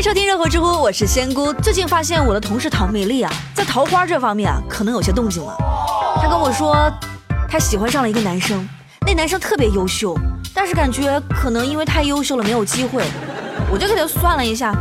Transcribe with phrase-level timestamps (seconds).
[0.00, 1.52] 迎收听热火知乎，我是仙姑。
[1.52, 5.54] 最近发现我的同事唐美丽啊，在桃花这方面啊，可能有些动静了。
[6.22, 6.90] 她跟我说，
[7.46, 8.66] 她喜欢上了一个男生，
[9.06, 10.18] 那男生特别优秀，
[10.54, 13.04] 但是感觉可能因为太优秀了没有机会。
[13.70, 14.74] 我就给她算了一下，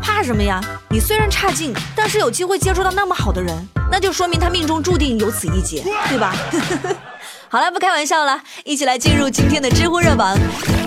[0.00, 0.60] 怕什么呀？
[0.90, 3.52] 你虽然差劲，但是有机会接触到那么好的人，
[3.90, 6.32] 那就说明他命中注定有此一劫，对吧？
[7.50, 10.38] 好了，不开玩笑了，一起来进入今天的知乎热榜。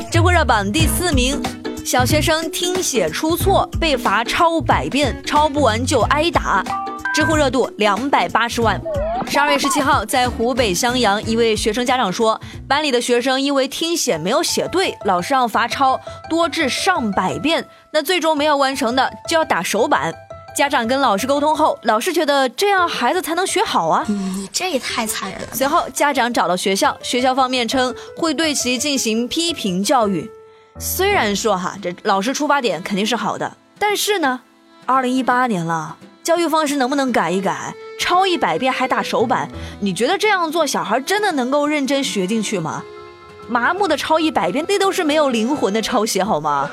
[0.10, 1.59] 知乎热榜第四名。
[1.90, 6.64] 小学生听写出错被罚抄百遍，抄不完就挨打。
[7.16, 8.80] 知乎热度两百八十万。
[9.28, 16.00] 十二月十七号，在湖北襄阳，一位学生家长说，班里的学生因为听写没有写对，老师让罚抄
[16.30, 20.14] 多至上百遍，那最终没有完成的就要打手板。
[20.56, 24.06] 家长跟老师沟通后，老师觉得这样孩子才能学好啊。
[24.08, 25.48] 你这也太残忍了。
[25.54, 30.30] 随后，家长找到学校，学校方面称会对其进行批评教育。
[30.82, 34.40] 虽然说哈，这老师出发点肯定是好的，但是呢，
[34.86, 37.76] 二零一八年了，教育方式能不能改一改？
[38.00, 39.50] 抄一百遍还打手板，
[39.82, 42.82] 你觉得这样做小孩真的能够认真学进去吗？
[43.50, 46.70] 麻木的抄一百遍，那都是没有灵魂的抄写好吗？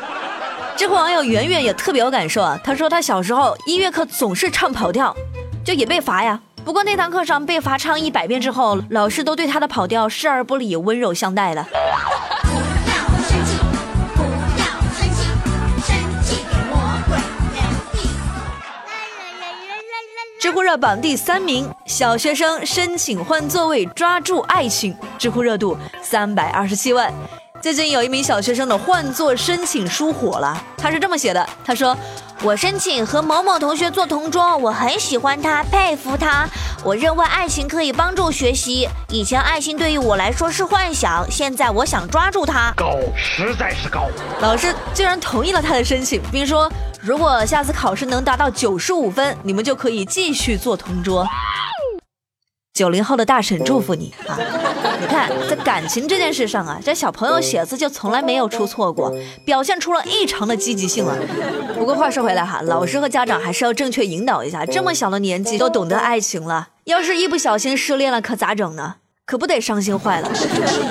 [0.76, 5.12] 知乎网友圆圆也特别有感受啊，他说他小时候音乐课总是唱跑调，
[5.64, 6.40] 就也被罚呀。
[6.64, 11.66] 不过那堂课上被罚唱一百遍之后，老师都对他的跑调视而不理，温柔相待了。
[20.76, 27.12] 榜第三名，小学生申请换座位抓住爱情，知乎热度三百二十七万。
[27.60, 31.96] 最近有一名小学生的换座申请书火了，他是这么写的：他说，
[32.42, 36.46] 我申请和某某同学做同桌，我很喜欢他，佩服他。
[36.84, 42.72] 我认为爱情可以帮助学习，以前爱情对于我来说是幻想，现在我想抓住他。
[42.76, 44.06] 高，实在是高。
[44.40, 46.70] 老师竟然同意了他的申请，并说。
[47.02, 51.24] 如果下次考试能达到九十五分，你们就可以继续做同桌。
[52.76, 54.38] 九零后的大婶祝福你啊！
[55.00, 59.10] 你看，在感情这件事上啊，这小朋友写字就从来没有出错过，
[59.46, 61.16] 表现出了异常的积极性了。
[61.74, 68.96] 不过话说回来哈，老师和家长还是要正确引导一下，这么小的年纪都懂得爱情了，要是一不小心失恋了，可咋整呢？
[69.24, 70.30] 可不得伤心坏了？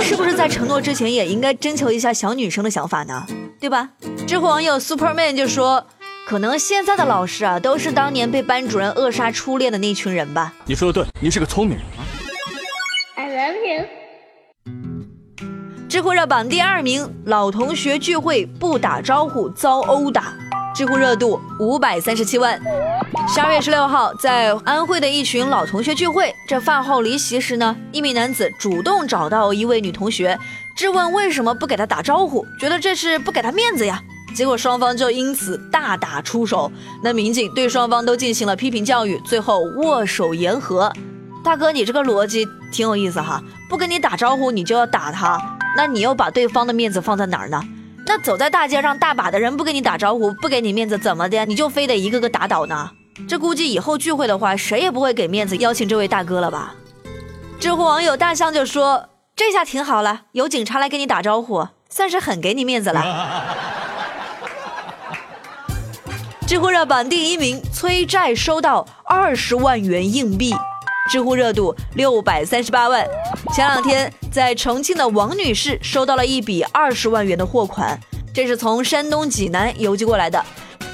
[0.01, 3.28] 是不是在承诺之前也应该征求一下小女生的想法呢？
[3.59, 3.91] 对吧？
[4.28, 5.85] 知乎网友 Superman 就说。
[6.25, 10.52] 可能现在的老师啊，都是当年被班主任扼杀初恋的那群人吧？
[10.66, 11.86] 你说的对，你是个聪明人。
[13.16, 13.86] I love you。
[15.88, 20.34] 知乎热榜第二名，老同学聚会不打招呼遭殴打，
[20.75, 22.59] 知乎热度五百三十七万。
[23.31, 30.40] 十二月十六号，在安徽的一群老同学聚会，这饭后离席时呢，一名男子主动找到一位女同学，
[30.75, 34.02] 质问为什么不给她打招呼，觉得这是不给她面子呀。
[34.35, 36.69] 结果双方就因此大打出手，
[37.01, 40.91] 那民警对双方都进行了批评教育，最后握手言和。
[41.41, 45.40] 大哥，你这个逻辑挺有意思哈，不跟你打招呼你就要打他，
[45.78, 47.62] 那你又把对方的面子放在哪儿呢？
[48.06, 52.91] 那走在大街上，大把的人不跟你打招呼，不给你面子，怎么的，你就非得一个个打倒呢？
[53.29, 56.75] 这估计以后聚会的话，谁也不会给面子邀请这位大哥了吧？
[57.57, 63.01] 知乎网友大象就说：“这下挺好了，有警察来跟你打招呼，算是很给你面子了。”
[66.47, 70.53] 知乎热榜第一名，催债收到二十万元硬币，
[71.09, 73.03] 知乎热度六百三十八万。
[73.51, 78.00] 前两天，在重庆的王女士收到了一笔二十万元的货款，
[78.31, 80.45] 这是从山东济南邮寄过来的。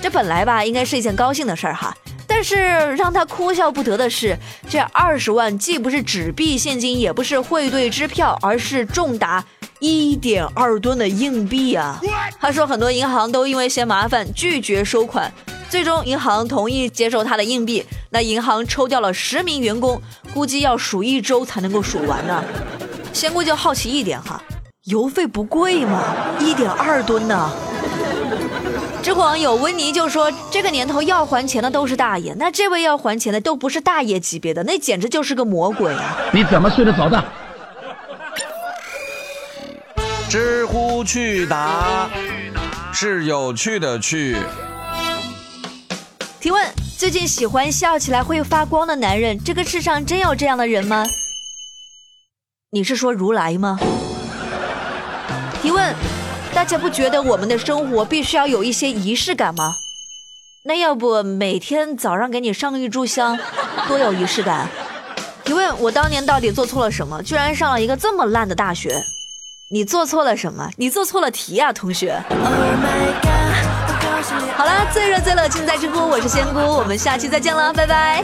[0.02, 1.94] 这本来吧，应该是一件高兴的事儿哈，
[2.26, 4.38] 但是让她哭笑不得的是，
[4.70, 9.44] 这二十万既不是纸币现金，也不是汇兑支票，而是重达
[9.82, 12.00] 一点二吨的硬币啊！
[12.40, 15.34] 他说，很多银行都因为嫌麻烦拒绝收款，
[15.70, 17.84] 最终银行同意接受他的硬币。
[18.12, 20.00] 那银行抽调了十名员工，
[20.36, 22.44] 估计要数一周才能够数完呢。
[23.12, 24.40] 仙姑就好奇一点哈，
[24.84, 26.04] 邮费不贵吗？
[26.40, 27.50] 一点二吨呢？
[29.02, 37.24] 知乎网友温妮就说：“这个年头要还钱的都是大爷，那这位要还钱的都不是大爷级别的，那简直就是个魔鬼啊！”你怎么睡得着的？
[40.32, 42.10] 知乎趣答
[42.94, 44.38] 是有趣的趣。
[46.40, 46.66] 提问：
[46.98, 51.06] 最近喜欢笑起来会发光的男人，这个世上真有这样的人吗？
[52.72, 53.78] 你是说如来吗？
[55.62, 55.94] 提问：
[56.54, 59.76] 大家不觉得我们的生活必须要有一些仪式感吗？
[60.64, 63.38] 那要不每天早上给你上一炷香，
[63.86, 64.70] 多有仪式感？
[65.44, 68.96] 提问：我当年到底做错了什么，居然上了一个这么烂的大学？
[69.74, 70.70] 你做错了什么？
[70.76, 72.22] 你做错了题啊，同学。
[74.58, 78.22] 好了，最热最冷尽在知乎，我是仙姑，我们下期再见了，拜拜。